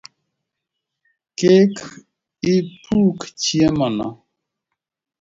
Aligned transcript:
Kik 1.37 1.73
ipuk 2.55 3.17
chiemo 3.41 3.87
no 3.97 4.07